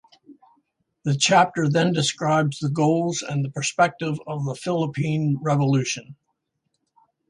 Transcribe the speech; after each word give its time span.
The 1.03 1.15
chapter 1.15 1.69
then 1.69 1.93
describes 1.93 2.57
the 2.57 2.71
goals 2.71 3.21
and 3.21 3.45
the 3.45 3.51
perspective 3.51 4.19
of 4.25 4.45
the 4.45 4.55
Philippine 4.55 5.37
revolution. 5.39 6.15